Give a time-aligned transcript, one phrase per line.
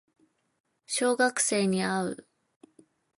[0.87, 2.27] 小学生に会う